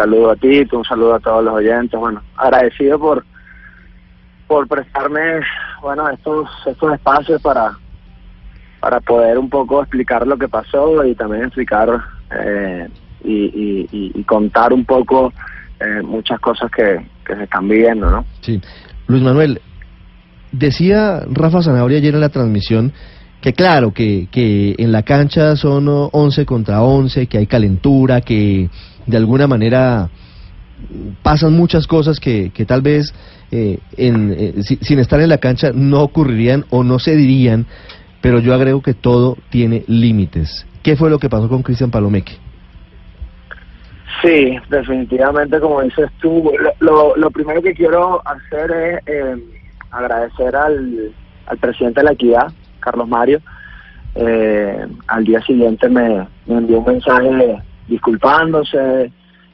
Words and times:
saludo 0.00 0.30
a 0.30 0.36
ti, 0.36 0.66
un 0.72 0.84
saludo 0.84 1.14
a 1.14 1.20
todos 1.20 1.44
los 1.44 1.54
oyentes. 1.54 1.98
Bueno, 1.98 2.22
agradecido 2.36 2.98
por 2.98 3.24
por 4.46 4.66
prestarme, 4.66 5.40
bueno, 5.80 6.08
estos 6.08 6.48
estos 6.66 6.94
espacios 6.94 7.40
para 7.42 7.72
para 8.80 9.00
poder 9.00 9.38
un 9.38 9.50
poco 9.50 9.82
explicar 9.82 10.26
lo 10.26 10.38
que 10.38 10.48
pasó 10.48 11.04
y 11.04 11.14
también 11.14 11.44
explicar 11.44 11.88
eh, 12.30 12.88
y, 13.22 13.86
y, 13.92 14.12
y, 14.14 14.24
contar 14.24 14.72
un 14.72 14.86
poco 14.86 15.30
eh, 15.78 16.00
muchas 16.02 16.40
cosas 16.40 16.70
que, 16.70 17.06
se 17.26 17.44
están 17.44 17.68
viviendo, 17.68 18.10
¿no? 18.10 18.24
Sí. 18.40 18.58
Luis 19.06 19.22
Manuel, 19.22 19.60
decía 20.50 21.20
Rafa 21.30 21.60
Zanabria 21.60 21.98
ayer 21.98 22.14
en 22.14 22.20
la 22.20 22.30
transmisión 22.30 22.92
que 23.40 23.52
claro, 23.52 23.92
que, 23.92 24.28
que 24.30 24.74
en 24.78 24.92
la 24.92 25.02
cancha 25.02 25.56
son 25.56 25.86
11 25.88 26.44
contra 26.44 26.82
11, 26.82 27.26
que 27.26 27.38
hay 27.38 27.46
calentura, 27.46 28.20
que 28.20 28.68
de 29.06 29.16
alguna 29.16 29.46
manera 29.46 30.10
pasan 31.22 31.54
muchas 31.54 31.86
cosas 31.86 32.20
que, 32.20 32.50
que 32.50 32.64
tal 32.64 32.82
vez 32.82 33.14
eh, 33.50 33.78
en, 33.96 34.34
eh, 34.36 34.62
sin 34.62 34.98
estar 34.98 35.20
en 35.20 35.28
la 35.28 35.38
cancha 35.38 35.70
no 35.74 36.02
ocurrirían 36.02 36.64
o 36.70 36.84
no 36.84 36.98
se 36.98 37.16
dirían, 37.16 37.66
pero 38.20 38.40
yo 38.40 38.54
agrego 38.54 38.82
que 38.82 38.94
todo 38.94 39.36
tiene 39.50 39.84
límites. 39.86 40.66
¿Qué 40.82 40.96
fue 40.96 41.10
lo 41.10 41.18
que 41.18 41.28
pasó 41.28 41.48
con 41.48 41.62
Cristian 41.62 41.90
Palomeque? 41.90 42.32
Sí, 44.22 44.58
definitivamente, 44.68 45.60
como 45.60 45.80
dices 45.80 46.10
tú, 46.20 46.52
lo, 46.80 47.16
lo 47.16 47.30
primero 47.30 47.62
que 47.62 47.72
quiero 47.72 48.20
hacer 48.26 48.70
es 48.70 49.00
eh, 49.06 49.36
agradecer 49.90 50.54
al, 50.54 51.12
al 51.46 51.58
presidente 51.58 52.00
de 52.00 52.04
la 52.04 52.12
equidad, 52.12 52.52
Carlos 52.80 53.08
Mario. 53.08 53.40
Eh, 54.14 54.86
al 55.06 55.24
día 55.24 55.40
siguiente 55.42 55.88
me, 55.88 56.26
envió 56.46 56.80
un 56.80 56.86
mensaje 56.86 57.62
disculpándose. 57.86 59.12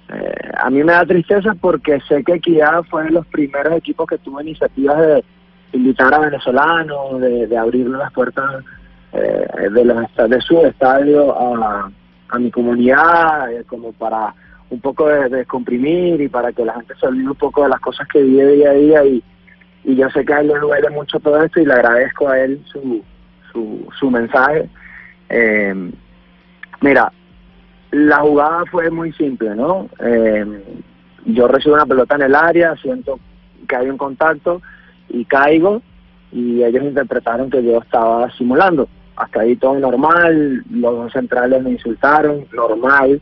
Eh, 0.08 0.50
a 0.58 0.70
mí 0.70 0.82
me 0.82 0.92
da 0.92 1.05
tristeza 1.05 1.54
porque 1.60 2.00
sé 2.08 2.22
que 2.24 2.34
Equidad 2.34 2.82
fue 2.84 3.04
de 3.04 3.10
los 3.10 3.27
primeros 3.27 3.74
equipos 3.74 4.08
que 4.08 4.19
tuvo 4.19 4.41
iniciativas 4.41 4.98
de 4.98 5.24
invitar 5.72 6.14
a 6.14 6.20
venezolanos, 6.20 7.20
de, 7.20 7.47
de 7.47 7.58
abrir 7.58 7.88
las 7.88 8.12
puertas 8.12 8.64
eh, 9.12 9.70
de, 9.70 9.84
los, 9.84 10.04
de 10.28 10.41
su 10.42 10.60
estadio 10.66 11.34
a, 11.38 11.91
mi 12.38 12.50
comunidad, 12.50 13.50
eh, 13.50 13.64
como 13.66 13.92
para 13.92 14.34
un 14.69 14.80
poco 14.80 15.08
de, 15.08 15.28
descomprimir 15.28 16.20
y 16.20 16.28
para 16.28 16.52
que 16.52 16.64
la 16.64 16.74
gente 16.74 16.94
se 17.00 17.06
olvide 17.06 17.28
un 17.28 17.36
poco 17.36 17.62
de 17.62 17.70
las 17.70 17.80
cosas 17.80 18.06
que 18.08 18.20
vive 18.20 18.56
día 18.56 18.70
a 18.70 18.74
día 18.74 19.04
y, 19.04 19.22
y 19.84 19.97
yo 19.97 20.10
sé 20.10 20.24
que 20.24 20.34
a 20.34 20.41
él 20.41 20.48
le 20.48 20.58
duele 20.58 20.91
mucho 20.91 21.19
todo 21.20 21.41
esto 21.42 21.60
y 21.60 21.64
le 21.64 21.72
agradezco 21.72 22.28
a 22.28 22.38
él 22.41 22.60
su, 22.66 23.02
su, 23.98 24.10
mensaje. 24.10 24.68
Eh, 25.28 25.74
mira, 26.80 27.12
la 27.90 28.18
jugada 28.18 28.64
fue 28.70 28.90
muy 28.90 29.12
simple, 29.12 29.54
¿no? 29.54 29.88
Eh, 30.00 30.62
yo 31.24 31.48
recibo 31.48 31.74
una 31.74 31.86
pelota 31.86 32.14
en 32.16 32.22
el 32.22 32.34
área, 32.34 32.76
siento 32.76 33.18
que 33.69 33.76
hay 33.76 33.88
un 33.88 33.98
contacto 33.98 34.62
y 35.08 35.25
caigo 35.25 35.82
y 36.32 36.62
ellos 36.62 36.84
interpretaron 36.84 37.50
que 37.50 37.64
yo 37.64 37.78
estaba 37.78 38.31
simulando. 38.32 38.88
Hasta 39.16 39.41
ahí 39.41 39.56
todo 39.56 39.78
normal, 39.78 40.62
los 40.70 40.94
dos 40.94 41.12
centrales 41.12 41.62
me 41.62 41.70
insultaron, 41.70 42.47
normal. 42.52 43.20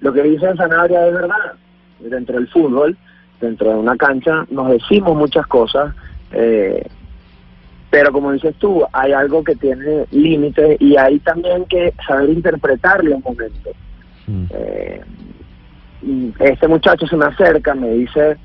Lo 0.00 0.12
que 0.12 0.22
dice 0.22 0.54
Sanabria 0.56 1.06
es 1.06 1.14
verdad. 1.14 1.52
Dentro 2.00 2.36
del 2.36 2.48
fútbol, 2.48 2.96
dentro 3.40 3.70
de 3.70 3.76
una 3.76 3.96
cancha, 3.96 4.44
nos 4.50 4.68
decimos 4.70 5.16
muchas 5.16 5.46
cosas, 5.46 5.94
eh, 6.32 6.86
pero 7.90 8.12
como 8.12 8.32
dices 8.32 8.54
tú, 8.58 8.84
hay 8.92 9.12
algo 9.12 9.42
que 9.42 9.56
tiene 9.56 10.06
límites 10.10 10.76
y 10.80 10.96
hay 10.96 11.18
también 11.20 11.64
que 11.66 11.92
saber 12.06 12.30
interpretarlo 12.30 13.16
un 13.16 13.22
momento. 13.22 13.70
Eh, 14.50 15.00
este 16.40 16.68
muchacho 16.68 17.06
se 17.06 17.16
me 17.16 17.24
acerca, 17.26 17.74
me 17.74 17.90
dice 17.90 18.36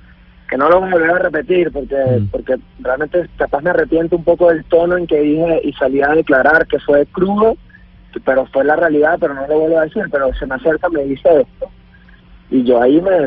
que 0.50 0.58
no 0.58 0.70
lo 0.70 0.80
voy 0.82 0.90
a 0.90 0.94
volver 0.94 1.12
a 1.12 1.20
repetir 1.20 1.72
porque 1.72 1.96
Mm. 1.96 2.28
porque 2.30 2.56
realmente 2.80 3.28
capaz 3.38 3.62
me 3.62 3.70
arrepiento 3.72 4.16
un 4.16 4.24
poco 4.24 4.50
del 4.50 4.64
tono 4.66 4.98
en 4.98 5.08
que 5.08 5.20
dije 5.20 5.62
y 5.64 5.74
salí 5.74 6.02
a 6.02 6.10
declarar 6.10 6.68
que 6.68 6.80
fue 6.80 7.06
crudo, 7.08 7.58
pero 8.26 8.46
fue 8.48 8.64
la 8.64 8.76
realidad, 8.76 9.18
pero 9.20 9.34
no 9.34 9.48
lo 9.48 9.60
vuelvo 9.60 9.80
a 9.80 9.84
decir, 9.84 10.04
pero 10.12 10.34
se 10.36 10.46
me 10.46 10.56
acerca 10.56 10.90
me 10.90 11.04
dice 11.04 11.42
esto 11.42 11.70
y 12.50 12.64
yo 12.64 12.82
ahí 12.82 13.02
me, 13.02 13.20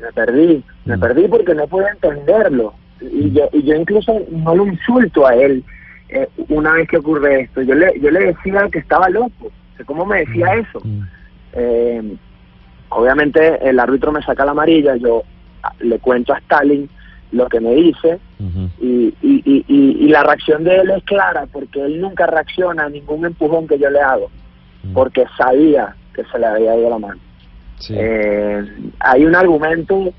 me 0.00 0.12
perdí, 0.14 0.64
me 0.84 0.96
Mm. 0.96 1.00
perdí 1.00 1.28
porque 1.28 1.54
no 1.54 1.66
pude 1.66 1.86
entenderlo 1.90 2.74
y 3.00 3.30
yo 3.32 3.48
y 3.52 3.62
yo 3.62 3.74
incluso 3.74 4.20
no 4.30 4.54
lo 4.54 4.66
insulto 4.66 5.26
a 5.26 5.34
él 5.34 5.64
eh, 6.08 6.28
una 6.48 6.72
vez 6.74 6.88
que 6.88 6.98
ocurre 6.98 7.42
esto, 7.42 7.62
yo 7.62 7.74
le 7.74 7.98
yo 8.00 8.10
le 8.10 8.26
decía 8.26 8.68
que 8.72 8.80
estaba 8.80 9.08
loco, 9.08 9.50
¿cómo 9.86 10.04
me 10.06 10.18
decía 10.20 10.54
eso? 10.56 10.80
Mm. 10.84 11.00
Eh, 11.54 12.14
obviamente 12.90 13.68
el 13.68 13.78
árbitro 13.78 14.12
me 14.12 14.22
saca 14.22 14.44
la 14.44 14.50
amarilla, 14.52 14.96
yo 14.96 15.22
le 15.80 15.98
cuento 15.98 16.32
a 16.34 16.38
Stalin 16.38 16.88
lo 17.32 17.48
que 17.48 17.60
me 17.60 17.72
dice 17.74 18.18
Ujú. 18.40 18.68
y, 18.80 19.14
y, 19.22 19.42
y, 19.44 19.64
y- 19.68 20.04
y 20.04 20.08
la 20.08 20.24
reacción 20.24 20.64
de 20.64 20.76
él 20.78 20.90
es 20.90 21.04
clara 21.04 21.46
porque 21.52 21.80
él 21.80 22.00
nunca 22.00 22.26
reacciona 22.26 22.84
a 22.86 22.88
ningún 22.88 23.24
empujón 23.24 23.68
que 23.68 23.78
yo 23.78 23.90
le 23.90 24.00
hago 24.00 24.30
Mm. 24.82 24.94
porque 24.94 25.24
sabía 25.36 25.94
que 26.14 26.24
se 26.24 26.38
le 26.38 26.46
había 26.46 26.74
ido 26.74 26.88
la 26.88 26.98
mano. 26.98 27.20
Sí. 27.78 27.92
Eh, 27.96 28.64
hay 29.00 29.26
un 29.26 29.34
argumento 29.36 30.14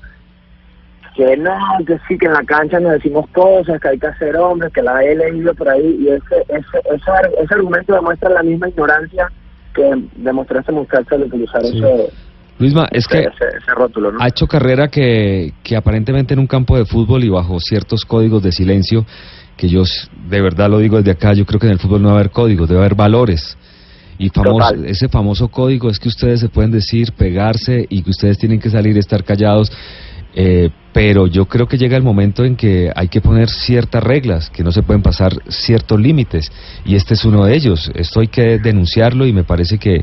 que 1.14 1.36
no, 1.36 1.54
que 1.86 1.98
sí, 2.08 2.16
que 2.18 2.26
en 2.26 2.32
la 2.32 2.42
cancha 2.44 2.80
nos 2.80 2.92
decimos 2.92 3.26
cosas, 3.34 3.80
que 3.80 3.88
hay 3.88 3.98
que 3.98 4.06
hacer 4.06 4.36
hombres, 4.36 4.72
que 4.72 4.82
la 4.82 5.02
he 5.04 5.14
leído 5.14 5.54
por 5.54 5.68
ahí, 5.68 5.96
y 6.00 6.08
ese, 6.08 6.36
ese, 6.48 6.78
ese, 6.94 7.10
ar- 7.10 7.30
ese 7.42 7.54
argumento 7.54 7.94
demuestra 7.94 8.30
la 8.30 8.42
misma 8.42 8.68
ignorancia 8.68 9.28
que 9.74 9.82
demostró 10.16 10.60
este 10.60 10.72
muchacho 10.72 11.14
al 11.14 11.22
utilizar 11.24 11.62
Sí. 11.62 11.78
ese, 11.78 12.10
Luisma, 12.58 12.86
es 12.92 13.06
que 13.08 13.18
ese, 13.20 13.28
ese 13.58 13.72
rótulo, 13.74 14.12
¿no? 14.12 14.18
ha 14.22 14.28
hecho 14.28 14.46
carrera 14.46 14.88
que, 14.88 15.52
que 15.62 15.74
aparentemente 15.76 16.34
en 16.34 16.40
un 16.40 16.46
campo 16.46 16.76
de 16.76 16.84
fútbol 16.84 17.24
y 17.24 17.28
bajo 17.28 17.58
ciertos 17.60 18.04
códigos 18.04 18.42
de 18.42 18.52
silencio, 18.52 19.04
que 19.56 19.68
yo 19.68 19.82
de 20.28 20.40
verdad 20.40 20.70
lo 20.70 20.78
digo 20.78 20.96
desde 20.98 21.10
acá, 21.10 21.32
yo 21.34 21.44
creo 21.44 21.58
que 21.60 21.66
en 21.66 21.72
el 21.72 21.78
fútbol 21.78 22.02
no 22.02 22.08
va 22.08 22.14
a 22.14 22.20
haber 22.20 22.30
códigos, 22.30 22.68
debe 22.68 22.80
haber 22.80 22.94
valores. 22.94 23.56
Y 24.18 24.28
famoso, 24.28 24.74
ese 24.84 25.08
famoso 25.08 25.48
código 25.48 25.90
es 25.90 25.98
que 25.98 26.08
ustedes 26.08 26.40
se 26.40 26.48
pueden 26.48 26.70
decir, 26.70 27.12
pegarse 27.12 27.84
y 27.88 28.02
que 28.02 28.10
ustedes 28.10 28.38
tienen 28.38 28.60
que 28.60 28.70
salir 28.70 28.94
y 28.96 29.00
estar 29.00 29.24
callados. 29.24 29.72
eh, 30.34 30.70
pero 30.92 31.26
yo 31.26 31.46
creo 31.46 31.66
que 31.66 31.78
llega 31.78 31.96
el 31.96 32.02
momento 32.02 32.44
en 32.44 32.56
que 32.56 32.92
hay 32.94 33.08
que 33.08 33.20
poner 33.20 33.48
ciertas 33.48 34.02
reglas, 34.02 34.50
que 34.50 34.62
no 34.62 34.72
se 34.72 34.82
pueden 34.82 35.02
pasar 35.02 35.32
ciertos 35.48 35.98
límites. 35.98 36.52
Y 36.84 36.96
este 36.96 37.14
es 37.14 37.24
uno 37.24 37.44
de 37.46 37.54
ellos. 37.54 37.90
Esto 37.94 38.20
hay 38.20 38.28
que 38.28 38.58
denunciarlo 38.58 39.26
y 39.26 39.32
me 39.32 39.42
parece 39.42 39.78
que, 39.78 40.02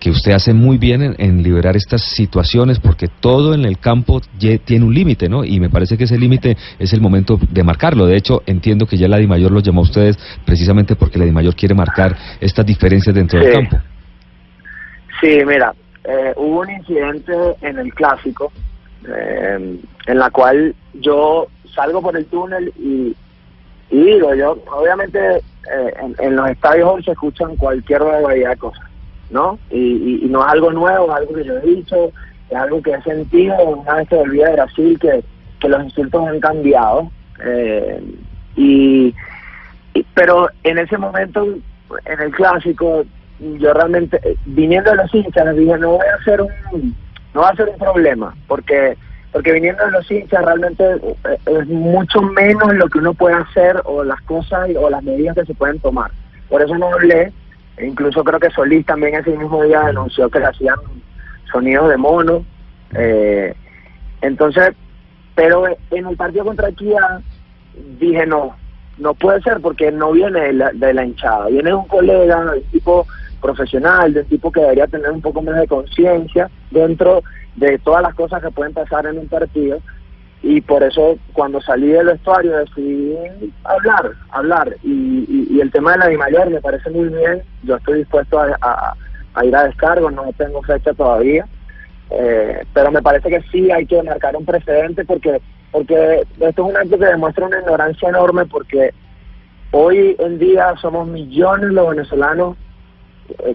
que 0.00 0.10
usted 0.10 0.32
hace 0.32 0.52
muy 0.52 0.76
bien 0.76 1.02
en, 1.02 1.14
en 1.18 1.42
liberar 1.42 1.76
estas 1.76 2.02
situaciones 2.02 2.80
porque 2.80 3.06
todo 3.20 3.54
en 3.54 3.64
el 3.64 3.78
campo 3.78 4.20
tiene 4.64 4.84
un 4.84 4.92
límite, 4.92 5.28
¿no? 5.28 5.44
Y 5.44 5.60
me 5.60 5.70
parece 5.70 5.96
que 5.96 6.04
ese 6.04 6.18
límite 6.18 6.56
es 6.80 6.92
el 6.92 7.00
momento 7.00 7.38
de 7.50 7.62
marcarlo. 7.62 8.06
De 8.06 8.16
hecho, 8.16 8.42
entiendo 8.46 8.86
que 8.86 8.96
ya 8.96 9.06
la 9.06 9.18
Dimayor 9.18 9.52
lo 9.52 9.60
llamó 9.60 9.82
a 9.82 9.84
ustedes 9.84 10.18
precisamente 10.44 10.96
porque 10.96 11.18
la 11.18 11.26
Dimayor 11.26 11.54
quiere 11.54 11.76
marcar 11.76 12.16
estas 12.40 12.66
diferencias 12.66 13.14
dentro 13.14 13.38
del 13.38 13.52
campo. 13.52 13.78
Sí, 15.20 15.38
mira, 15.46 15.72
eh, 16.02 16.32
hubo 16.36 16.60
un 16.60 16.70
incidente 16.70 17.32
en 17.62 17.78
el 17.78 17.94
clásico 17.94 18.52
eh, 19.08 19.78
en 20.06 20.18
la 20.18 20.30
cual 20.30 20.74
yo 20.94 21.48
salgo 21.74 22.02
por 22.02 22.16
el 22.16 22.26
túnel 22.26 22.72
y, 22.78 23.14
y 23.90 24.02
digo, 24.02 24.34
yo, 24.34 24.58
obviamente 24.72 25.36
eh, 25.36 25.94
en, 26.18 26.36
los 26.36 26.48
estadios 26.48 26.88
hoy 26.88 27.02
se 27.02 27.12
escuchan 27.12 27.56
cualquier 27.56 28.02
variedad 28.02 28.50
de 28.50 28.56
cosas, 28.56 28.84
¿no? 29.30 29.58
Y, 29.70 30.26
no 30.30 30.44
es 30.44 30.52
algo 30.52 30.72
nuevo, 30.72 31.06
es 31.06 31.16
algo 31.16 31.34
que 31.34 31.44
yo 31.44 31.58
he 31.58 31.60
dicho, 31.62 32.12
es 32.50 32.56
algo 32.56 32.82
que 32.82 32.92
he 32.92 33.02
sentido 33.02 33.56
una 33.64 33.94
vez 33.94 34.08
que 34.08 34.16
volví 34.16 34.42
a 34.42 34.52
Brasil, 34.52 34.98
que, 34.98 35.22
que 35.60 35.68
los 35.68 35.84
insultos 35.84 36.26
han 36.26 36.40
cambiado. 36.40 37.10
eh, 37.44 38.02
y, 38.56 39.14
pero 40.14 40.48
en 40.62 40.78
ese 40.78 40.98
momento, 40.98 41.44
en 42.04 42.20
el 42.20 42.30
clásico, 42.32 43.04
yo 43.38 43.72
realmente, 43.72 44.20
viniendo 44.44 44.90
de 44.90 44.96
los 44.96 45.14
hinchas, 45.14 45.56
dije, 45.56 45.78
no 45.78 45.92
voy 45.92 46.06
a 46.06 46.20
hacer 46.20 46.40
un, 46.40 46.94
no 47.34 47.40
va 47.42 47.50
a 47.50 47.56
ser 47.56 47.68
un 47.68 47.78
problema, 47.78 48.34
porque 48.46 48.96
porque 49.32 49.50
viniendo 49.50 49.84
de 49.84 49.90
los 49.90 50.08
hinchas 50.08 50.44
realmente 50.44 50.84
eh, 50.84 51.38
es 51.46 51.66
mucho 51.66 52.22
menos 52.22 52.72
lo 52.74 52.88
que 52.88 52.98
uno 52.98 53.14
puede 53.14 53.34
hacer 53.34 53.82
o 53.84 54.04
las 54.04 54.20
cosas 54.22 54.70
o 54.78 54.88
las 54.88 55.02
medidas 55.02 55.34
que 55.34 55.44
se 55.44 55.54
pueden 55.54 55.80
tomar. 55.80 56.12
Por 56.48 56.62
eso 56.62 56.78
no 56.78 56.92
hablé 56.92 57.32
E 57.76 57.86
incluso 57.86 58.22
creo 58.22 58.38
que 58.38 58.50
Solís 58.50 58.86
también 58.86 59.16
ese 59.16 59.36
mismo 59.36 59.64
día 59.64 59.80
denunció 59.80 60.30
que 60.30 60.38
le 60.38 60.46
hacían 60.46 60.76
sonidos 61.50 61.88
de 61.88 61.96
mono. 61.96 62.44
Eh, 62.94 63.52
entonces, 64.20 64.70
pero 65.34 65.66
en 65.90 66.06
el 66.06 66.16
partido 66.16 66.44
contra 66.44 66.70
Kia 66.70 67.20
dije 67.98 68.26
no, 68.26 68.54
no 68.98 69.14
puede 69.14 69.42
ser 69.42 69.60
porque 69.60 69.90
no 69.90 70.12
viene 70.12 70.40
de 70.40 70.52
la, 70.52 70.70
de 70.72 70.94
la 70.94 71.04
hinchada, 71.04 71.46
viene 71.48 71.74
un 71.74 71.88
colega, 71.88 72.54
tipo 72.70 73.04
profesional, 73.44 74.14
de 74.14 74.24
tipo 74.24 74.50
que 74.50 74.62
debería 74.62 74.86
tener 74.86 75.10
un 75.10 75.20
poco 75.20 75.42
más 75.42 75.60
de 75.60 75.68
conciencia 75.68 76.48
dentro 76.70 77.22
de 77.56 77.78
todas 77.80 78.02
las 78.02 78.14
cosas 78.14 78.42
que 78.42 78.50
pueden 78.50 78.72
pasar 78.72 79.04
en 79.04 79.18
un 79.18 79.28
partido. 79.28 79.80
Y 80.42 80.62
por 80.62 80.82
eso 80.82 81.18
cuando 81.34 81.60
salí 81.60 81.88
del 81.88 82.06
vestuario 82.06 82.56
decidí 82.56 83.14
hablar, 83.64 84.12
hablar. 84.30 84.74
Y, 84.82 85.60
el 85.60 85.70
tema 85.70 85.92
de 85.92 85.98
la 85.98 86.08
Di 86.08 86.16
Mayor 86.16 86.50
me 86.50 86.60
parece 86.60 86.90
muy 86.90 87.08
bien, 87.08 87.42
yo 87.62 87.76
estoy 87.76 87.98
dispuesto 87.98 88.38
a, 88.38 88.94
ir 89.42 89.56
a 89.56 89.64
descargo, 89.64 90.10
no 90.10 90.24
tengo 90.36 90.62
fecha 90.62 90.92
todavía, 90.92 91.46
eh, 92.10 92.64
pero 92.74 92.90
me 92.90 93.02
parece 93.02 93.28
que 93.28 93.40
sí 93.50 93.70
hay 93.70 93.86
que 93.86 94.02
marcar 94.02 94.36
un 94.36 94.44
precedente 94.44 95.04
porque 95.04 95.40
porque 95.70 96.22
esto 96.40 96.62
es 96.62 96.70
un 96.70 96.76
acto 96.76 96.98
que 96.98 97.06
demuestra 97.06 97.46
una 97.46 97.60
ignorancia 97.60 98.08
enorme 98.08 98.44
porque 98.46 98.92
hoy 99.70 100.14
en 100.18 100.38
día 100.38 100.74
somos 100.80 101.08
millones 101.08 101.70
los 101.70 101.88
venezolanos 101.90 102.56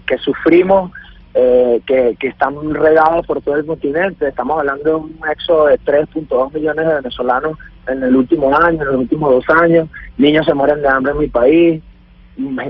que 0.05 0.17
sufrimos, 0.17 0.91
eh, 1.33 1.81
que, 1.85 2.15
que 2.19 2.27
están 2.27 2.73
regados 2.73 3.25
por 3.25 3.41
todo 3.41 3.55
el 3.55 3.65
continente. 3.65 4.27
Estamos 4.27 4.59
hablando 4.59 4.83
de 4.83 4.95
un 4.95 5.19
éxodo 5.31 5.67
de 5.67 5.79
3.2 5.79 6.53
millones 6.53 6.87
de 6.87 6.95
venezolanos 6.95 7.57
en 7.87 8.03
el 8.03 8.15
último 8.15 8.55
año, 8.55 8.81
en 8.81 8.87
los 8.87 8.95
últimos 8.95 9.31
dos 9.31 9.49
años. 9.61 9.87
Niños 10.17 10.45
se 10.45 10.53
mueren 10.53 10.81
de 10.81 10.87
hambre 10.87 11.13
en 11.13 11.19
mi 11.19 11.27
país, 11.27 11.81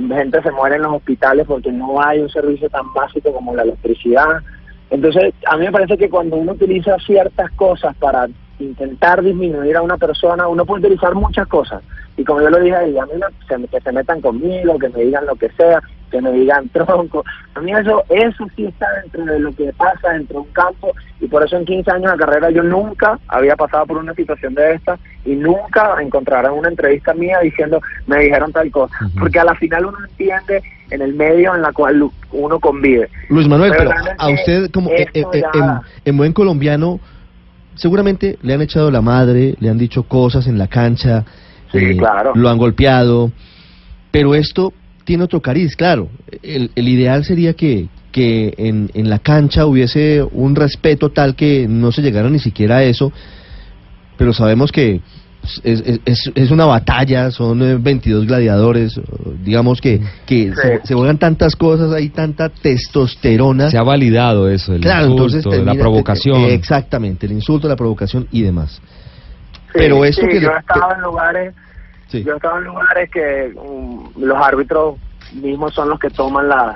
gente 0.10 0.42
se 0.42 0.51
muere 0.51 0.75
en 0.75 0.84
los 0.84 0.94
hospitales 0.94 1.46
porque 1.48 1.72
no 1.72 2.01
hay 2.01 2.19
un 2.19 2.30
servicio 2.30 2.69
tan 2.69 2.92
básico 2.94 3.31
como 3.31 3.56
la 3.56 3.63
electricidad. 3.63 4.42
Entonces, 4.90 5.34
a 5.45 5.57
mí 5.57 5.66
me 5.66 5.72
parece 5.72 5.98
que 5.98 6.10
cuando 6.10 6.36
uno 6.36 6.54
utiliza 6.54 6.98
ciertas 7.06 7.52
cosas 7.52 7.95
para 7.98 8.28
intentar 8.60 9.22
disminuir 9.24 9.78
a 9.78 9.81
una 9.81 9.98
persona, 9.98 10.48
uno 10.48 10.66
puede 10.66 10.86
utilizar 10.86 11.13
muchas 11.16 11.48
cosas. 11.48 11.81
Y 12.18 12.24
como 12.24 12.42
yo 12.42 12.50
lo 12.50 12.60
dije 12.60 12.75
a 12.75 12.86
mí 12.86 13.13
no, 13.18 13.28
se, 13.48 13.68
que 13.68 13.80
se 13.80 13.92
metan 13.92 14.22
conmigo, 14.22 14.80
que 14.80 14.90
me 14.90 15.06
digan 15.06 15.25
lo 15.25 15.36
que 15.36 15.50
sea, 15.52 15.81
que 16.10 16.22
me 16.22 16.32
digan 16.32 16.70
tronco. 16.74 17.24
A 17.56 17.62
mí 17.62 17.72
eso, 17.72 18.04
eso 18.10 18.46
sí 18.56 18.66
está 18.66 18.88
dentro 19.02 19.26
de 19.26 19.40
lo 19.40 19.54
que 19.54 19.72
pasa 19.74 20.14
dentro 20.14 20.42
de 20.42 20.48
un 20.48 20.54
campo 20.54 20.92
y 21.20 21.28
por 21.28 21.44
eso 21.44 21.58
en 21.58 21.66
15 21.66 21.92
años 21.92 22.12
de 22.14 22.18
carrera 22.18 22.50
yo 22.50 22.64
nunca 22.64 23.20
había 23.28 23.56
pasado 23.56 23.86
por 23.86 23.98
una 23.98 24.14
situación 24.14 24.54
de 24.56 24.76
esta 24.76 24.98
y 25.26 25.36
nunca 25.36 25.96
encontrarán 26.02 26.54
una 26.54 26.70
entrevista 26.70 27.14
mía 27.14 27.40
diciendo 27.44 27.82
me 28.08 28.20
dijeron 28.20 28.52
tal 28.52 28.72
cosa. 28.72 28.96
Uh 29.02 29.06
-huh. 29.06 29.20
Porque 29.20 29.40
a 29.40 29.44
la 29.44 29.56
final 29.56 29.86
uno 29.86 29.98
entiende 30.10 30.62
en 30.90 31.02
el 31.02 31.14
medio 31.14 31.54
en 31.56 31.62
la 31.62 31.72
cual 31.72 32.10
uno 32.32 32.60
convive. 32.60 33.10
Luis 33.30 33.48
Manuel, 33.48 33.74
pero, 33.78 33.92
pero 33.92 34.16
a 34.18 34.30
usted 34.30 34.72
como 34.72 34.90
eh, 34.90 35.08
eh, 35.14 35.24
ya... 35.34 35.50
en, 35.54 35.80
en 36.06 36.18
buen 36.18 36.34
colombiano 36.34 37.00
seguramente 37.80 38.38
le 38.42 38.54
han 38.54 38.62
echado 38.62 38.92
la 38.92 39.02
madre, 39.02 39.56
le 39.60 39.70
han 39.70 39.78
dicho 39.78 40.04
cosas 40.04 40.48
en 40.48 40.58
la 40.58 40.68
cancha, 40.68 41.24
sí, 41.72 41.78
eh, 41.78 41.98
claro. 41.98 42.34
lo 42.36 42.50
han 42.50 42.58
golpeado, 42.58 43.32
pero 44.12 44.36
esto 44.36 44.74
tiene 45.10 45.24
otro 45.24 45.42
cariz, 45.42 45.76
claro. 45.76 46.08
El, 46.44 46.70
el 46.76 46.88
ideal 46.88 47.26
sería 47.26 47.56
que, 47.56 47.88
que 48.12 48.54
en, 48.60 48.92
en, 48.94 49.10
la 49.10 49.18
cancha 49.18 49.66
hubiese 49.66 50.22
un 50.22 50.56
respeto 50.56 51.10
tal 51.10 51.36
que 51.36 51.66
no 51.68 51.92
se 51.92 52.04
llegara 52.04 52.30
ni 52.30 52.38
siquiera 52.38 52.78
a 52.78 52.84
eso, 52.84 53.12
pero 54.18 54.34
sabemos 54.34 54.72
que 54.72 55.02
es, 55.64 56.00
es, 56.06 56.32
es 56.36 56.52
una 56.52 56.66
batalla, 56.66 57.32
son 57.32 57.82
22 57.82 58.28
gladiadores, 58.28 59.02
digamos 59.44 59.82
que, 59.82 60.00
que 60.28 60.52
sí. 60.52 60.62
se, 60.62 60.82
se, 60.84 60.94
juegan 60.94 61.18
tantas 61.18 61.56
cosas, 61.56 61.92
hay 61.92 62.10
tanta 62.10 62.50
testosterona. 62.50 63.72
Se 63.72 63.80
ha 63.80 63.84
validado 63.84 64.48
eso, 64.48 64.76
el 64.76 64.82
claro, 64.82 65.06
insulto, 65.06 65.24
entonces 65.24 65.44
termina, 65.50 65.74
la 65.74 65.80
provocación. 65.80 66.44
Te, 66.44 66.54
exactamente, 66.54 67.26
el 67.26 67.32
insulto, 67.32 67.68
la 67.68 67.76
provocación 67.76 68.28
y 68.32 68.44
demás. 68.44 68.80
Sí, 68.80 69.74
Pero 69.74 70.06
eso 70.06 70.22
sí, 70.22 70.28
que 70.28 70.40
yo 70.40 70.52
he 70.52 70.60
estado 70.60 70.94
en 70.94 71.02
lugares, 71.02 71.56
yo 72.12 72.34
he 72.34 72.36
estado 72.36 72.58
en 72.58 72.64
lugares 72.66 73.10
que 73.12 73.54
um, 73.56 74.12
los 74.18 74.38
árbitros 74.38 74.98
mismos 75.34 75.74
son 75.74 75.90
los 75.90 76.00
que 76.00 76.10
toman 76.10 76.48
las 76.50 76.76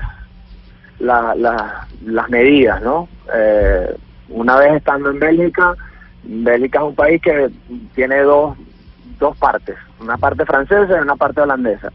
la, 0.99 1.35
la, 1.35 1.87
las 2.05 2.29
medidas, 2.29 2.81
¿no? 2.81 3.07
Eh, 3.33 3.95
una 4.29 4.57
vez 4.57 4.73
estando 4.73 5.09
en 5.09 5.19
Bélgica, 5.19 5.75
Bélgica 6.23 6.79
es 6.79 6.85
un 6.85 6.95
país 6.95 7.21
que 7.21 7.49
tiene 7.93 8.21
dos, 8.21 8.57
dos 9.19 9.35
partes, 9.37 9.75
una 9.99 10.17
parte 10.17 10.45
francesa 10.45 10.97
y 10.97 11.01
una 11.01 11.15
parte 11.15 11.41
holandesa. 11.41 11.91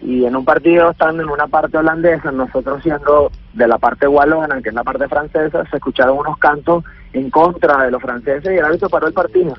Y 0.00 0.24
en 0.24 0.36
un 0.36 0.44
partido, 0.44 0.90
estando 0.90 1.22
en 1.22 1.30
una 1.30 1.46
parte 1.46 1.78
holandesa, 1.78 2.30
nosotros 2.30 2.82
siendo 2.82 3.30
de 3.54 3.66
la 3.66 3.78
parte 3.78 4.06
wallona, 4.06 4.60
que 4.60 4.68
es 4.68 4.74
la 4.74 4.84
parte 4.84 5.08
francesa, 5.08 5.64
se 5.70 5.76
escucharon 5.76 6.18
unos 6.18 6.38
cantos 6.38 6.84
en 7.12 7.30
contra 7.30 7.84
de 7.84 7.90
los 7.90 8.02
franceses 8.02 8.52
y 8.52 8.56
el 8.58 8.64
árbitro 8.64 8.88
paró 8.88 9.06
el 9.06 9.14
partido. 9.14 9.54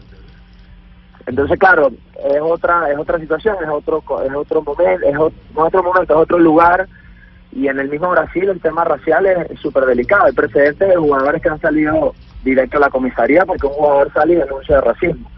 Entonces, 1.27 1.57
claro, 1.57 1.91
es 2.23 2.41
otra 2.41 2.91
es 2.91 2.97
otra 2.97 3.19
situación, 3.19 3.55
es 3.61 3.69
otro 3.69 4.03
es 4.23 4.33
otro 4.35 4.61
momento, 4.61 5.07
es 5.07 5.17
otro 5.55 5.83
momento, 5.83 6.13
es 6.13 6.19
otro 6.19 6.39
lugar. 6.39 6.87
Y 7.51 7.67
en 7.67 7.79
el 7.79 7.89
mismo 7.89 8.09
Brasil 8.09 8.49
el 8.49 8.59
tema 8.59 8.83
racial 8.83 9.25
es 9.25 9.59
súper 9.59 9.85
delicado. 9.85 10.25
Hay 10.25 10.33
precedentes 10.33 10.89
de 10.89 10.95
jugadores 10.95 11.41
que 11.41 11.49
han 11.49 11.61
salido 11.61 12.13
directo 12.43 12.77
a 12.77 12.81
la 12.81 12.89
comisaría 12.89 13.45
porque 13.45 13.65
un 13.65 13.73
jugador 13.73 14.11
sale 14.13 14.33
y 14.33 14.37
denuncia 14.37 14.75
de 14.75 14.81
racismo. 14.81 15.31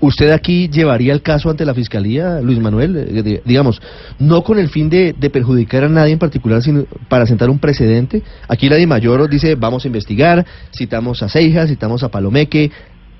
¿Usted 0.00 0.30
aquí 0.30 0.68
llevaría 0.68 1.12
el 1.12 1.22
caso 1.22 1.48
ante 1.48 1.64
la 1.64 1.74
fiscalía, 1.74 2.40
Luis 2.40 2.58
Manuel? 2.58 2.96
Eh, 2.96 3.42
digamos, 3.44 3.80
no 4.18 4.42
con 4.42 4.58
el 4.58 4.68
fin 4.68 4.90
de, 4.90 5.14
de, 5.16 5.30
perjudicar 5.30 5.84
a 5.84 5.88
nadie 5.88 6.12
en 6.12 6.18
particular, 6.18 6.60
sino 6.60 6.84
para 7.08 7.24
sentar 7.24 7.48
un 7.50 7.60
precedente. 7.60 8.20
Aquí 8.48 8.68
la 8.68 8.76
de 8.76 8.86
Mayor 8.86 9.28
dice, 9.28 9.54
vamos 9.54 9.84
a 9.84 9.86
investigar, 9.86 10.44
citamos 10.76 11.22
a 11.22 11.28
Ceijas, 11.28 11.68
citamos 11.68 12.02
a 12.02 12.08
Palomeque, 12.08 12.72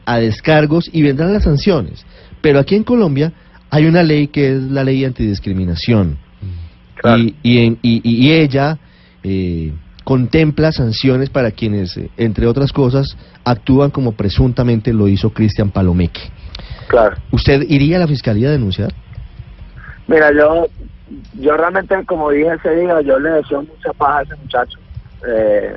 a 0.04 0.18
descargos 0.18 0.90
y 0.92 1.02
vendrán 1.02 1.32
las 1.32 1.44
sanciones. 1.44 2.04
Pero 2.40 2.58
aquí 2.58 2.74
en 2.74 2.84
Colombia 2.84 3.32
hay 3.70 3.86
una 3.86 4.02
ley 4.02 4.28
que 4.28 4.52
es 4.52 4.62
la 4.62 4.84
ley 4.84 5.04
antidiscriminación. 5.04 6.18
Claro. 6.96 7.22
Y, 7.22 7.36
y, 7.42 7.58
en, 7.58 7.78
y, 7.82 8.00
y, 8.04 8.32
ella 8.32 8.78
eh, 9.24 9.72
contempla 10.04 10.70
sanciones 10.72 11.30
para 11.30 11.50
quienes, 11.50 11.96
eh, 11.96 12.10
entre 12.16 12.46
otras 12.46 12.72
cosas, 12.72 13.16
actúan 13.44 13.90
como 13.90 14.12
presuntamente 14.12 14.92
lo 14.92 15.08
hizo 15.08 15.30
Cristian 15.30 15.70
Palomeque. 15.70 16.20
Claro. 16.88 17.16
¿Usted 17.30 17.62
iría 17.68 17.96
a 17.96 18.00
la 18.00 18.06
fiscalía 18.06 18.48
a 18.48 18.52
denunciar? 18.52 18.92
Mira, 20.06 20.30
yo 20.32 20.68
yo 21.34 21.56
realmente, 21.56 21.94
como 22.06 22.30
dije 22.30 22.54
ese 22.54 22.74
día, 22.76 23.00
yo 23.02 23.18
le 23.18 23.30
deseo 23.30 23.62
mucha 23.62 23.92
paz 23.92 24.18
a 24.18 24.22
ese 24.22 24.36
muchacho. 24.36 24.78
Eh, 25.28 25.76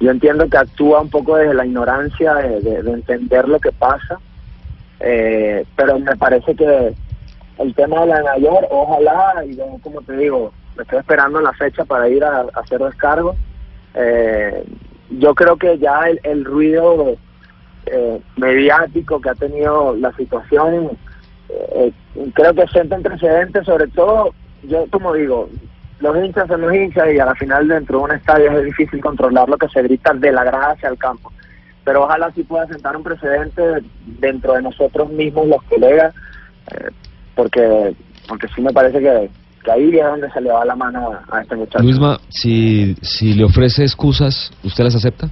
yo 0.00 0.10
entiendo 0.10 0.48
que 0.48 0.58
actúa 0.58 1.00
un 1.00 1.10
poco 1.10 1.36
desde 1.36 1.54
la 1.54 1.66
ignorancia 1.66 2.34
de, 2.34 2.60
de, 2.60 2.82
de 2.82 2.92
entender 2.92 3.48
lo 3.48 3.58
que 3.58 3.72
pasa, 3.72 4.18
eh, 5.00 5.64
pero 5.76 5.98
me 5.98 6.16
parece 6.16 6.54
que 6.54 6.94
el 7.58 7.74
tema 7.74 8.02
de 8.02 8.06
la 8.08 8.22
mayor, 8.22 8.66
ojalá, 8.70 9.44
y 9.46 9.56
yo, 9.56 9.78
como 9.82 10.02
te 10.02 10.16
digo, 10.16 10.52
me 10.76 10.82
estoy 10.82 10.98
esperando 10.98 11.40
la 11.40 11.52
fecha 11.54 11.84
para 11.84 12.08
ir 12.08 12.22
a, 12.22 12.46
hacer 12.54 12.80
descargo. 12.80 13.34
Eh, 13.94 14.64
yo 15.10 15.34
creo 15.34 15.56
que 15.56 15.78
ya 15.78 16.02
el, 16.22 16.44
ruido 16.44 17.16
eh, 17.86 18.20
mediático 18.36 19.20
que 19.20 19.30
ha 19.30 19.34
tenido 19.34 19.96
la 19.96 20.12
situación, 20.16 20.90
eh, 21.48 21.92
creo 22.34 22.54
que 22.54 22.66
sienten 22.68 23.02
precedentes, 23.02 23.64
sobre 23.64 23.88
todo, 23.88 24.34
yo 24.64 24.84
como 24.90 25.14
digo, 25.14 25.48
los 26.00 26.16
hinchas 26.16 26.46
son 26.48 26.60
los 26.60 26.74
hinchas 26.74 27.08
y 27.12 27.18
a 27.18 27.24
la 27.24 27.34
final 27.34 27.68
dentro 27.68 27.98
de 27.98 28.04
un 28.04 28.12
estadio 28.12 28.50
es 28.52 28.64
difícil 28.64 29.00
controlar 29.00 29.48
lo 29.48 29.56
que 29.56 29.68
se 29.68 29.82
grita 29.82 30.12
de 30.14 30.32
la 30.32 30.44
grada 30.44 30.72
hacia 30.72 30.88
el 30.88 30.98
campo. 30.98 31.32
Pero 31.84 32.04
ojalá 32.04 32.30
sí 32.32 32.42
pueda 32.42 32.66
sentar 32.66 32.96
un 32.96 33.02
precedente 33.02 33.62
dentro 34.04 34.54
de 34.54 34.62
nosotros 34.62 35.08
mismos, 35.10 35.46
los 35.46 35.62
colegas, 35.64 36.14
eh, 36.72 36.90
porque 37.34 37.94
porque 38.28 38.48
sí 38.54 38.60
me 38.60 38.72
parece 38.72 38.98
que, 38.98 39.30
que, 39.64 39.70
ahí 39.70 39.96
es 39.96 40.04
donde 40.04 40.30
se 40.32 40.40
le 40.40 40.50
va 40.50 40.64
la 40.64 40.74
mano 40.74 41.12
a, 41.12 41.36
a 41.36 41.42
este 41.42 41.54
muchacho. 41.54 41.84
Luisma, 41.84 42.18
si, 42.28 42.96
si 43.02 43.34
le 43.34 43.44
ofrece 43.44 43.82
excusas, 43.84 44.50
¿usted 44.64 44.82
las 44.82 44.96
acepta? 44.96 45.28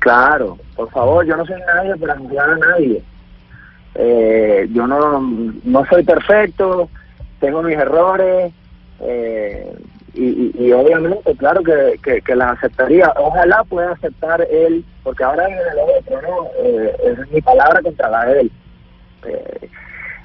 Claro, 0.00 0.58
por 0.74 0.90
favor, 0.90 1.24
yo 1.24 1.36
no 1.36 1.46
soy 1.46 1.60
nadie 1.74 1.96
para 1.96 2.16
juzgar 2.16 2.50
a 2.50 2.56
nadie. 2.56 3.02
Eh, 3.94 4.68
yo 4.72 4.86
no, 4.86 5.20
no 5.64 5.84
soy 5.86 6.04
perfecto, 6.04 6.88
tengo 7.40 7.62
mis 7.62 7.76
errores, 7.76 8.52
eh, 9.00 9.72
y, 10.14 10.72
obviamente, 10.72 11.36
claro 11.36 11.62
que, 11.62 11.98
que, 12.02 12.20
que, 12.22 12.34
las 12.34 12.58
aceptaría. 12.58 13.12
Ojalá 13.16 13.62
pueda 13.64 13.92
aceptar 13.92 14.44
él, 14.50 14.84
porque 15.04 15.22
ahora 15.22 15.46
en 15.46 15.54
el 15.54 15.78
otro, 15.98 16.22
¿no? 16.22 16.48
Eh, 16.64 16.96
es 17.04 17.30
mi 17.30 17.40
palabra 17.40 17.80
contra 17.82 18.10
la 18.10 18.26
de 18.26 18.40
él. 18.40 18.52
Eh, 19.26 19.68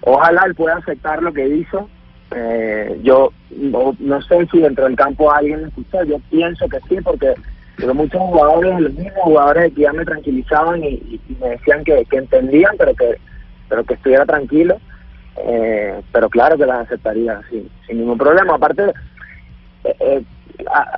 ojalá 0.02 0.46
él 0.46 0.56
pueda 0.56 0.78
aceptar 0.78 1.22
lo 1.22 1.32
que 1.32 1.48
hizo. 1.48 1.88
Eh, 2.36 3.00
yo 3.04 3.32
no, 3.52 4.22
sé 4.24 4.48
si 4.52 4.62
dentro 4.62 4.86
del 4.86 4.96
campo 4.96 5.32
alguien 5.32 5.62
lo 5.62 5.68
escuchó, 5.68 6.04
yo 6.06 6.18
pienso 6.32 6.68
que 6.68 6.80
sí, 6.90 6.98
porque, 7.04 7.36
muchos 7.94 8.20
jugadores, 8.20 8.80
los 8.80 8.94
mismos 8.94 9.24
jugadores 9.24 9.74
que 9.74 9.82
ya 9.82 9.94
me 9.94 10.06
tranquilizaban 10.06 10.84
y, 10.84 10.88
y 10.88 11.38
me 11.40 11.50
decían 11.50 11.84
que, 11.84 12.04
que, 12.06 12.18
entendían, 12.18 12.74
pero 12.80 12.96
que, 12.96 13.18
pero 13.70 13.84
que 13.84 13.94
estuviera 13.94 14.26
tranquilo. 14.26 14.80
Eh, 15.38 16.02
pero 16.12 16.30
claro 16.30 16.58
que 16.58 16.66
las 16.66 16.82
aceptaría 16.82 17.42
sin, 17.50 17.70
ningún 17.98 18.18
problema. 18.18 18.56
Aparte, 18.56 18.94
eh, 19.84 19.96
eh, 20.00 20.24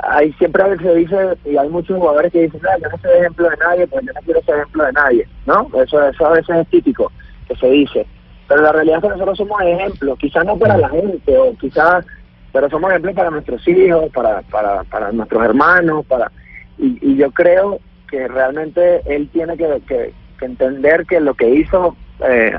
hay 0.03 0.31
siempre 0.33 0.63
a 0.63 0.67
veces 0.67 0.85
se 0.85 0.95
dice, 0.95 1.17
y 1.45 1.57
hay 1.57 1.69
muchos 1.69 1.97
jugadores 1.97 2.31
que 2.31 2.41
dicen, 2.41 2.61
"Ah, 2.69 2.77
yo 2.81 2.89
no 2.89 2.97
soy 2.97 3.11
ejemplo 3.19 3.49
de 3.49 3.57
nadie, 3.57 3.87
pues 3.87 4.05
yo 4.05 4.13
no 4.13 4.21
quiero 4.21 4.41
ser 4.43 4.55
ejemplo 4.55 4.83
de 4.85 4.91
nadie, 4.93 5.27
¿no? 5.45 5.69
Eso, 5.81 6.05
eso 6.07 6.25
a 6.25 6.31
veces 6.31 6.55
es 6.57 6.67
típico 6.69 7.11
que 7.47 7.55
se 7.55 7.67
dice. 7.69 8.05
Pero 8.47 8.61
la 8.61 8.71
realidad 8.73 8.97
es 8.97 9.03
que 9.03 9.09
nosotros 9.09 9.37
somos 9.37 9.61
ejemplos, 9.61 10.19
quizás 10.19 10.45
no 10.45 10.57
para 10.57 10.77
la 10.77 10.89
gente, 10.89 11.37
o 11.37 11.55
quizás, 11.57 12.05
pero 12.51 12.69
somos 12.69 12.91
ejemplos 12.91 13.15
para 13.15 13.31
nuestros 13.31 13.67
hijos, 13.67 14.11
para, 14.13 14.41
para, 14.43 14.83
para 14.83 15.11
nuestros 15.11 15.43
hermanos, 15.43 16.05
para 16.05 16.31
y, 16.77 16.97
y 17.01 17.15
yo 17.15 17.31
creo 17.31 17.79
que 18.09 18.27
realmente 18.27 19.01
él 19.05 19.29
tiene 19.31 19.57
que, 19.57 19.81
que- 19.87 20.13
que 20.37 20.45
entender 20.45 21.05
que 21.05 21.21
lo 21.21 21.33
que 21.33 21.49
hizo 21.49 21.95
eh, 22.19 22.57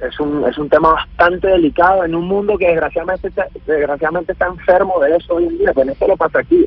es 0.00 0.20
un 0.20 0.44
es 0.48 0.56
un 0.58 0.68
tema 0.68 0.92
bastante 0.92 1.48
delicado 1.48 2.04
en 2.04 2.14
un 2.14 2.26
mundo 2.26 2.56
que 2.58 2.66
desgraciadamente 2.66 3.28
está, 3.28 3.46
desgraciadamente 3.66 4.32
está 4.32 4.46
enfermo 4.46 5.00
de 5.00 5.16
eso 5.16 5.34
hoy 5.34 5.44
en 5.46 5.58
día, 5.58 5.72
pero 5.74 5.90
esto 5.90 6.06
lo 6.06 6.16
pasa 6.16 6.40
aquí, 6.40 6.66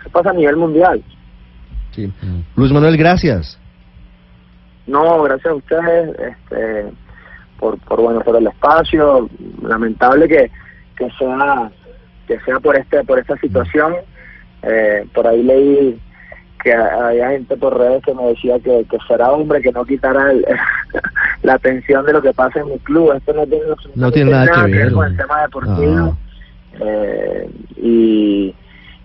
eso 0.00 0.10
pasa 0.10 0.30
a 0.30 0.34
nivel 0.34 0.56
mundial. 0.56 1.02
Sí. 1.92 2.12
Luis 2.56 2.72
Manuel, 2.72 2.96
gracias. 2.96 3.58
No, 4.86 5.22
gracias 5.22 5.52
a 5.52 5.54
ustedes 5.54 6.16
este, 6.18 6.84
por, 7.58 7.78
por 7.80 8.00
bueno 8.00 8.20
por 8.20 8.36
el 8.36 8.46
espacio. 8.46 9.28
Lamentable 9.62 10.28
que, 10.28 10.50
que 10.96 11.10
sea 11.18 11.70
que 12.26 12.38
sea 12.40 12.60
por 12.60 12.76
este 12.76 13.02
por 13.04 13.18
esta 13.18 13.36
situación. 13.38 13.94
Eh, 14.62 15.06
por 15.14 15.26
ahí 15.26 15.42
leí 15.42 16.00
que 16.62 16.72
había 16.74 17.30
gente 17.30 17.56
por 17.56 17.78
redes 17.78 18.02
que 18.04 18.14
me 18.14 18.24
decía 18.28 18.58
que, 18.58 18.84
que 18.90 18.98
será 19.06 19.30
hombre 19.30 19.60
que 19.60 19.70
no 19.72 19.84
quitara 19.84 20.32
el- 20.32 20.44
la 21.46 21.54
atención 21.54 22.04
de 22.04 22.12
lo 22.12 22.20
que 22.20 22.32
pasa 22.32 22.60
en 22.60 22.68
mi 22.68 22.78
club. 22.80 23.12
Esto 23.16 23.32
no 23.32 23.46
tiene, 23.46 23.64
No 23.94 24.10
tiene 24.10 24.30
nada 24.32 24.64
que 24.66 24.72
ver, 24.72 24.92
con 24.92 25.06
el 25.06 25.16
tema 25.16 25.42
deportivo. 25.42 26.16
Ah. 26.16 26.78
Eh, 26.80 27.50
y, 27.76 28.54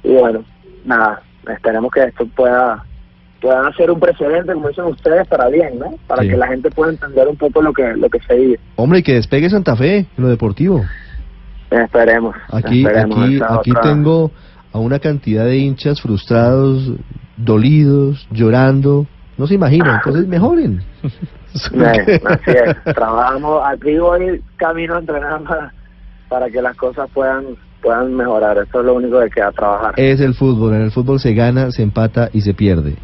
y 0.04 0.14
bueno, 0.14 0.44
nada, 0.84 1.22
esperemos 1.48 1.92
que 1.92 2.04
esto 2.04 2.26
pueda 2.36 2.84
puedan 3.40 3.66
hacer 3.66 3.90
un 3.90 4.00
precedente, 4.00 4.54
como 4.54 4.68
dicen 4.68 4.86
ustedes, 4.86 5.28
para 5.28 5.48
bien, 5.50 5.80
¿no? 5.80 5.96
Para 6.06 6.22
Sí. 6.22 6.30
que 6.30 6.38
la 6.38 6.48
gente 6.48 6.70
pueda 6.70 6.92
entender 6.92 7.28
un 7.28 7.36
poco 7.38 7.62
lo 7.62 7.74
que 7.74 7.94
lo 7.96 8.08
que 8.10 8.20
se 8.20 8.36
vive. 8.36 8.60
Hombre, 8.76 9.00
y 9.00 9.04
que 9.04 9.14
despegue 9.16 9.50
Santa 9.50 9.76
Fe 9.76 9.98
en 9.98 10.08
lo 10.18 10.28
deportivo. 10.28 10.84
Esperemos. 11.72 12.36
Aquí, 12.52 12.86
esperemos 12.86 13.18
aquí, 13.24 13.40
aquí 13.48 13.72
otra- 13.72 13.82
tengo 13.84 14.32
a 14.74 14.80
una 14.80 15.00
cantidad 15.00 15.46
de 15.46 15.58
hinchas 15.58 16.02
frustrados, 16.02 16.92
dolidos, 17.38 18.28
llorando. 18.32 19.08
No 19.38 19.48
se 19.48 19.56
imaginan, 19.56 19.96
entonces 19.96 20.28
mejoren. 20.28 20.82
Eh, 21.74 22.22
así 22.26 22.52
es. 22.52 22.96
Trabajamos, 22.96 23.62
aquí 23.66 23.98
voy 23.98 24.42
camino 24.56 24.96
a 24.96 25.00
entrenar 25.00 25.42
para, 25.44 25.74
para 26.30 26.50
que 26.50 26.62
las 26.62 26.76
cosas 26.78 27.10
puedan 27.14 27.58
puedan 27.82 28.14
mejorar. 28.16 28.58
Eso 28.58 28.80
es 28.80 28.86
lo 28.86 28.94
único 28.94 29.20
que 29.20 29.30
queda 29.30 29.52
trabajar. 29.52 29.94
Es 29.98 30.22
el 30.22 30.34
fútbol, 30.34 30.76
en 30.76 30.82
el 30.84 30.92
fútbol 30.92 31.20
se 31.20 31.34
gana, 31.34 31.72
se 31.72 31.84
empata 31.84 32.30
y 32.32 32.42
se 32.42 32.54
pierde. 32.54 32.96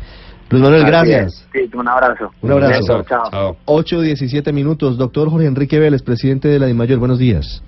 Luis 0.50 0.64
Manuel, 0.64 0.84
Así 0.84 0.92
gracias. 0.92 1.26
es. 1.34 1.48
Sí, 1.52 1.78
un 1.78 1.88
abrazo. 1.88 2.32
Un 2.42 2.52
abrazo. 2.52 3.04
Chao. 3.04 3.30
Chao. 3.30 3.58
8, 3.66 4.02
17 4.02 4.54
minutos. 4.54 4.98
Doctor 4.98 5.30
Jorge 5.30 5.46
Enrique 5.48 5.78
Vélez, 5.78 6.02
presidente 6.04 6.48
de 6.48 6.60
la 6.60 6.68
DIMAYOR, 6.68 7.00
buenos 7.00 7.20
días. 7.20 7.62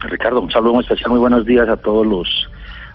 Ricardo, 0.00 0.40
un 0.40 0.50
saludo 0.50 0.74
muy 0.74 0.82
especial, 0.84 1.10
muy 1.10 1.18
buenos 1.18 1.44
días 1.44 1.68
a 1.68 1.76
todos 1.76 2.06
los 2.06 2.28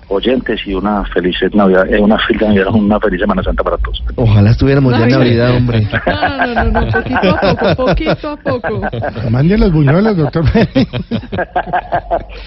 oyentes 0.10 0.60
y 0.66 0.74
una 0.74 1.06
feliz 1.06 1.36
Navidad, 1.54 1.92
eh, 1.94 2.00
una 2.00 2.18
feliz 2.20 2.42
Navidad, 2.42 2.68
una 2.74 3.00
feliz 3.00 3.20
Semana 3.22 3.44
Santa 3.44 3.64
para 3.64 3.78
todos. 3.78 4.02
Ojalá 4.16 4.52
estuviéramos 4.52 4.94
ya 4.98 5.04
en. 5.04 5.10
Navidad, 5.10 5.56
hombre. 5.56 5.88
No, 6.06 6.48
no, 6.48 6.56
no, 6.72 6.82
no, 6.82 6.92
poquito 6.92 7.30
a 7.30 7.56
poco, 7.56 7.76
poquito 7.88 8.30
a 8.30 8.38
poco. 8.38 8.82
Manden 9.30 9.60
los 9.60 9.72
buñuelos, 9.72 10.18
doctor. 10.18 10.44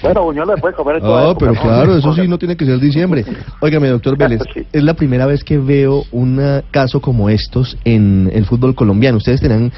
bueno, 0.03 0.25
Buñuel 0.25 0.49
le 0.49 0.57
puede 0.57 0.75
comer 0.75 0.97
en 0.97 1.03
toda 1.03 1.25
No, 1.25 1.35
pero 1.37 1.55
claro, 1.55 1.97
eso 1.97 2.15
sí 2.15 2.27
no 2.29 2.39
tiene 2.39 2.57
que 2.57 2.65
ser 2.65 2.79
diciembre. 2.79 3.25
Óigame, 3.61 3.89
doctor 3.89 4.17
Vélez, 4.17 4.41
Sí. 4.55 4.67
es 4.73 4.83
la 4.83 4.95
primera 4.95 5.27
vez 5.27 5.45
que 5.45 5.59
veo 5.59 6.05
un 6.13 6.39
eh, 6.41 6.63
caso 6.71 7.01
como 7.01 7.29
estos 7.31 7.77
en 7.85 8.31
el 8.33 8.45
fútbol 8.45 8.75
colombiano. 8.75 9.19
¿Ustedes 9.19 9.41
tenían 9.41 9.73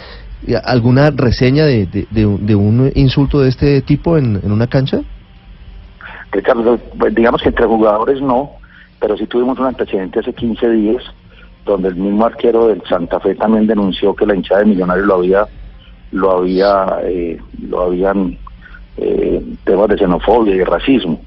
eh, 0.46 0.54
alguna 0.64 1.10
reseña 1.10 1.64
de, 1.64 1.86
de, 1.86 2.06
de 2.10 2.26
un- 2.26 2.46
de 2.46 2.54
un 2.54 2.92
insulto 2.94 3.40
de 3.40 3.48
este 3.50 3.80
tipo 3.82 4.16
en, 4.18 4.40
en 4.42 4.52
una 4.52 4.66
cancha? 4.66 5.00
Ricardo, 6.34 6.78
pues, 6.98 7.14
digamos 7.14 7.42
que 7.42 7.48
entre 7.48 7.66
jugadores 7.66 8.20
no, 8.20 8.50
pero 9.00 9.16
sí 9.16 9.26
tuvimos 9.26 9.58
un 9.58 9.66
antecedente 9.66 10.18
hace 10.18 10.32
15 10.32 10.68
días 10.70 11.02
donde 11.64 11.88
el 11.88 11.96
mismo 11.96 12.26
arquero 12.26 12.68
del 12.68 12.82
Santa 12.88 13.20
Fe 13.20 13.34
también 13.36 13.66
denunció 13.66 14.14
que 14.14 14.26
la 14.26 14.34
hinchada 14.34 14.60
de 14.60 14.66
Millonarios 14.66 15.06
lo 15.06 15.14
había, 15.14 15.46
lo 16.12 16.30
había, 16.32 16.98
eh, 17.04 17.40
lo 17.68 17.82
habían 17.82 18.36
eh, 18.96 19.42
temas 19.64 19.88
de 19.88 19.98
xenofobia 19.98 20.54
y 20.54 20.58
de 20.58 20.64
racismo. 20.64 21.20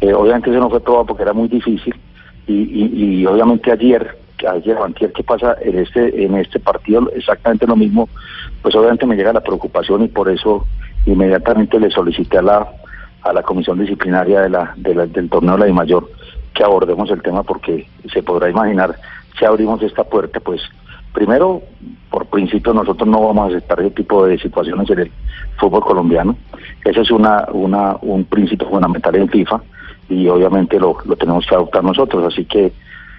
Eh, 0.00 0.12
obviamente 0.12 0.50
eso 0.50 0.58
no 0.58 0.70
fue 0.70 0.80
probado 0.80 1.06
porque 1.06 1.22
era 1.22 1.32
muy 1.32 1.48
difícil 1.48 1.94
y, 2.46 2.54
y, 2.54 3.20
y 3.20 3.26
obviamente 3.26 3.70
ayer, 3.70 4.16
ayer 4.50 4.76
antier 4.78 5.12
que 5.12 5.22
pasa 5.22 5.56
en 5.62 5.78
este 5.78 6.24
en 6.24 6.36
este 6.36 6.60
partido 6.60 7.10
exactamente 7.14 7.66
lo 7.66 7.76
mismo, 7.76 8.08
pues 8.62 8.74
obviamente 8.74 9.06
me 9.06 9.16
llega 9.16 9.32
la 9.32 9.40
preocupación 9.42 10.04
y 10.04 10.08
por 10.08 10.28
eso 10.28 10.66
inmediatamente 11.06 11.78
le 11.78 11.90
solicité 11.90 12.38
a 12.38 12.42
la 12.42 12.68
a 13.28 13.32
la 13.32 13.42
comisión 13.42 13.78
disciplinaria 13.78 14.40
de 14.42 14.50
la, 14.50 14.72
de 14.76 14.94
la- 14.94 15.06
del 15.06 15.28
torneo 15.28 15.54
de 15.54 15.60
la 15.60 15.66
DIMAYOR 15.66 16.08
que 16.54 16.64
abordemos 16.64 17.10
el 17.10 17.22
tema 17.22 17.42
porque 17.42 17.86
se 18.12 18.22
podrá 18.22 18.48
imaginar 18.48 18.96
si 19.38 19.44
abrimos 19.44 19.82
esta 19.82 20.04
puerta 20.04 20.40
pues 20.40 20.60
primero 21.12 21.62
por 22.10 22.26
principio 22.26 22.72
nosotros 22.72 23.08
no 23.08 23.20
vamos 23.26 23.44
a 23.52 23.56
aceptar 23.56 23.80
ese 23.80 23.90
tipo 23.90 24.24
de 24.26 24.38
situaciones 24.38 24.88
en 24.90 24.98
el 25.00 25.12
fútbol 25.58 25.82
colombiano. 25.82 26.36
Ese 26.84 27.00
es 27.00 27.10
una, 27.10 27.46
una 27.52 27.96
un 28.00 28.24
principio 28.24 28.68
fundamental 28.68 29.14
en 29.16 29.28
FIFA 29.28 29.60
y 30.08 30.28
obviamente 30.28 30.78
lo, 30.78 30.96
lo 31.04 31.16
tenemos 31.16 31.44
que 31.46 31.54
adoptar 31.54 31.82
nosotros. 31.84 32.24
Así 32.32 32.44
que 32.44 32.72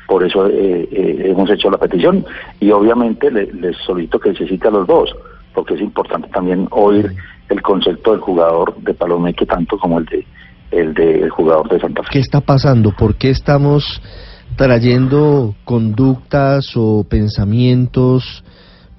por 0.08 0.24
eso 0.24 0.48
eh, 0.48 0.88
eh, 0.92 1.22
hemos 1.26 1.50
hecho 1.52 1.70
la 1.70 1.78
petición 1.78 2.26
y 2.60 2.72
obviamente 2.72 3.30
le- 3.30 3.52
les 3.54 3.76
solicito 3.78 4.20
que 4.20 4.34
se 4.34 4.48
cite 4.48 4.68
a 4.68 4.72
los 4.72 4.88
dos 4.88 5.14
porque 5.58 5.74
es 5.74 5.82
importante 5.82 6.28
también 6.28 6.68
oír 6.70 7.16
el 7.50 7.62
concepto 7.64 8.12
del 8.12 8.20
jugador 8.20 8.76
de 8.78 8.94
Palomeque 8.94 9.48
tanto 9.48 9.80
como 9.80 9.98
el 9.98 10.06
de 10.06 10.24
el 10.70 10.94
del 10.94 11.32
jugador 11.32 11.68
de 11.68 11.80
Santa 11.80 12.04
Fe. 12.04 12.10
¿Qué 12.12 12.20
está 12.20 12.42
pasando? 12.42 12.92
¿Por 12.92 13.16
qué 13.16 13.32
estamos 13.32 14.00
trayendo 14.56 15.56
conductas 15.66 16.74
o 16.76 17.04
pensamientos 17.10 18.44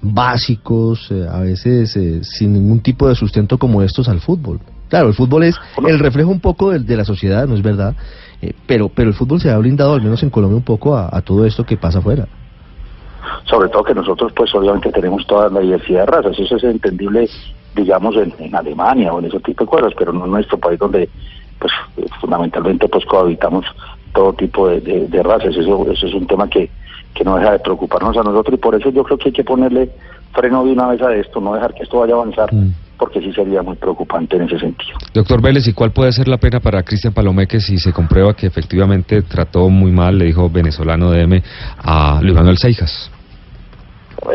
básicos, 0.01 1.09
eh, 1.11 1.27
a 1.31 1.39
veces 1.39 1.95
eh, 1.95 2.25
sin 2.25 2.51
ningún 2.51 2.81
tipo 2.81 3.07
de 3.07 3.15
sustento 3.15 3.57
como 3.57 3.81
estos 3.81 4.09
al 4.09 4.19
fútbol? 4.19 4.59
Claro, 4.89 5.07
el 5.07 5.13
fútbol 5.13 5.43
es 5.43 5.55
el 5.87 5.97
reflejo 5.97 6.29
un 6.29 6.41
poco 6.41 6.71
de, 6.71 6.79
de 6.79 6.97
la 6.97 7.05
sociedad, 7.05 7.47
¿no 7.47 7.55
es 7.55 7.61
verdad? 7.61 7.95
Eh, 8.41 8.51
pero, 8.67 8.89
pero 8.89 9.07
el 9.07 9.15
fútbol 9.15 9.39
se 9.39 9.49
ha 9.49 9.57
blindado, 9.57 9.93
al 9.93 10.01
menos 10.01 10.21
en 10.23 10.29
Colombia, 10.29 10.57
un 10.57 10.63
poco 10.63 10.97
a, 10.97 11.07
a 11.09 11.21
todo 11.21 11.45
esto 11.45 11.63
que 11.63 11.77
pasa 11.77 11.99
afuera. 11.99 12.27
Sobre 13.45 13.69
todo 13.69 13.83
que 13.83 13.93
nosotros 13.95 14.31
pues 14.35 14.53
obviamente 14.55 14.91
tenemos 14.91 15.25
toda 15.27 15.49
la 15.49 15.59
diversidad 15.59 16.01
de 16.01 16.05
razas, 16.07 16.39
eso 16.39 16.55
es 16.55 16.63
entendible 16.63 17.29
digamos 17.75 18.15
en, 18.15 18.33
en 18.39 18.55
Alemania 18.55 19.13
o 19.13 19.19
en 19.19 19.25
ese 19.25 19.39
tipo 19.41 19.63
de 19.63 19.69
cosas, 19.69 19.93
pero 19.97 20.11
no 20.11 20.25
en 20.25 20.31
nuestro 20.31 20.57
país 20.57 20.79
donde 20.79 21.09
pues 21.59 21.71
fundamentalmente 22.19 22.87
pues 22.87 23.05
cohabitamos 23.05 23.65
todo 24.13 24.33
tipo 24.33 24.67
de, 24.67 24.81
de- 24.81 25.07
de 25.07 25.23
razas, 25.23 25.55
eso, 25.55 25.85
eso 25.91 26.07
es 26.07 26.13
un 26.13 26.25
tema 26.27 26.47
que, 26.49 26.69
que 27.13 27.23
no 27.23 27.35
deja 27.37 27.51
de 27.53 27.59
preocuparnos 27.59 28.17
a 28.17 28.23
nosotros 28.23 28.55
y 28.55 28.61
por 28.61 28.75
eso 28.75 28.89
yo 28.89 29.03
creo 29.03 29.17
que 29.17 29.29
hay 29.29 29.33
que 29.33 29.43
ponerle 29.43 29.89
freno 30.33 30.63
de 30.65 30.71
una 30.71 30.87
vez 30.87 31.01
a 31.01 31.13
esto, 31.15 31.39
no 31.39 31.53
dejar 31.53 31.73
que 31.73 31.83
esto 31.83 31.99
vaya 31.99 32.13
a 32.15 32.17
avanzar, 32.17 32.53
Mm. 32.53 32.73
Porque 32.99 33.21
sí 33.21 33.31
sería 33.33 33.63
muy 33.63 33.75
preocupante 33.77 34.35
en 34.35 34.43
ese 34.43 34.59
sentido. 34.59 34.97
Doctor 35.13 35.41
Vélez, 35.41 35.65
¿y 35.67 35.73
cuál 35.73 35.91
puede 35.91 36.11
ser 36.11 36.27
la 36.27 36.37
pena 36.37 36.59
para 36.59 36.83
Cristian 36.83 37.13
Palomeque 37.13 37.59
si 37.61 37.77
se 37.79 37.93
comprueba 37.93 38.33
que 38.35 38.45
efectivamente 38.45 39.21
trató 39.21 39.69
muy 39.69 39.91
mal, 39.91 40.17
le 40.19 40.25
dijo 40.25 40.49
venezolano 40.49 41.09
DM 41.09 41.41
a 41.77 42.19
Luis 42.21 42.35
Manuel 42.35 42.57
Seijas? 42.57 43.09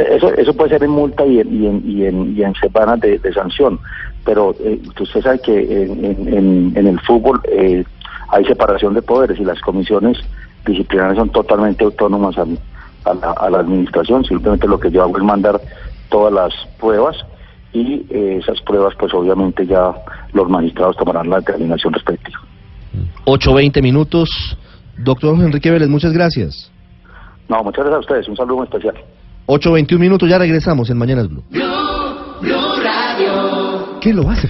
Eso, 0.08 0.32
eso 0.34 0.54
puede 0.54 0.70
ser 0.70 0.82
en 0.82 0.90
multa 0.90 1.26
y 1.26 1.40
en, 1.40 1.52
y 1.62 1.66
en, 1.66 1.82
y 1.90 2.06
en, 2.06 2.36
y 2.38 2.42
en 2.42 2.54
semanas 2.54 2.98
de, 3.00 3.18
de 3.18 3.32
sanción, 3.34 3.78
pero 4.24 4.54
eh, 4.60 4.80
usted 4.98 5.20
sabe 5.20 5.40
que 5.40 5.82
en, 5.84 6.74
en- 6.74 6.86
el 6.86 6.98
fútbol 7.00 7.40
eh, 7.52 7.84
hay 8.30 8.44
separación 8.46 8.94
de 8.94 9.02
poderes 9.02 9.38
y 9.38 9.44
las 9.44 9.60
comisiones 9.60 10.16
disciplinarias 10.64 11.18
son 11.18 11.28
totalmente 11.30 11.84
autónomas 11.84 12.38
al- 12.38 12.58
a, 13.04 13.12
la, 13.12 13.32
a 13.32 13.50
la 13.50 13.58
administración, 13.58 14.24
simplemente 14.24 14.66
lo 14.66 14.80
que 14.80 14.90
yo 14.90 15.02
hago 15.02 15.18
es 15.18 15.22
mandar 15.24 15.60
todas 16.08 16.32
las 16.32 16.54
pruebas 16.80 17.14
y 17.74 18.06
eh, 18.08 18.38
esas 18.40 18.60
pruebas 18.62 18.94
pues 18.98 19.12
obviamente 19.12 19.66
ya 19.66 19.92
los 20.32 20.48
magistrados 20.48 20.96
tomarán 20.96 21.28
la 21.28 21.40
determinación 21.40 21.92
respectiva. 21.92 22.38
8.20 23.26 23.82
minutos. 23.82 24.30
Doctor 24.96 25.34
Enrique 25.34 25.70
Vélez, 25.70 25.88
muchas 25.88 26.12
gracias. 26.12 26.70
No, 27.48 27.62
muchas 27.62 27.84
gracias 27.84 27.96
a 27.96 28.00
ustedes, 28.00 28.28
un 28.28 28.36
saludo 28.36 28.58
muy 28.58 28.64
especial. 28.64 28.94
8.21 29.46 29.98
minutos, 29.98 30.30
ya 30.30 30.38
regresamos 30.38 30.88
en 30.88 30.96
Mañanas 30.96 31.28
Blue. 31.28 31.42
¿Qué 34.00 34.14
lo 34.14 34.30
hace? 34.30 34.48